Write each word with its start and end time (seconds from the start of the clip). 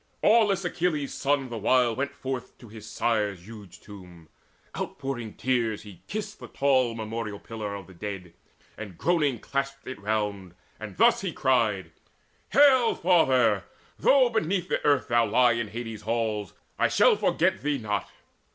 Aweless 0.23 0.65
Achilles' 0.65 1.13
son 1.13 1.49
the 1.49 1.59
while 1.59 1.95
went 1.95 2.15
forth 2.15 2.57
To 2.57 2.69
his 2.69 2.89
sire's 2.89 3.45
huge 3.47 3.81
tomb. 3.81 4.29
Outpouring 4.75 5.35
tears, 5.35 5.83
he 5.83 6.01
kissed 6.07 6.39
The 6.39 6.47
tall 6.47 6.95
memorial 6.95 7.37
pillar 7.39 7.75
of 7.75 7.85
the 7.85 7.93
dead, 7.93 8.33
And 8.79 8.97
groaning 8.97 9.37
clasped 9.37 9.85
it 9.87 10.01
round, 10.01 10.55
and 10.79 10.97
thus 10.97 11.21
he 11.21 11.31
cried: 11.31 11.91
"Hail, 12.49 12.95
father! 12.95 13.65
Though 13.99 14.29
beneath 14.31 14.69
the 14.69 14.83
earth 14.83 15.07
thou 15.09 15.27
lie 15.27 15.51
In 15.53 15.67
Hades' 15.67 16.01
halls, 16.01 16.53
I 16.79 16.87
shall 16.87 17.15
forget 17.15 17.61
thee 17.61 17.77
not. 17.77 18.09